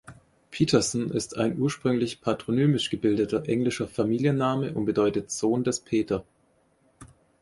[0.49, 6.25] Peterson ist ein ursprünglich patronymisch gebildeter englischer Familienname und bedeutet „Sohn des Peter“.